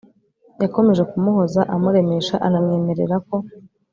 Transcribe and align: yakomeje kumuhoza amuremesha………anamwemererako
yakomeje 0.61 1.03
kumuhoza 1.11 1.61
amuremesha………anamwemererako 1.75 3.35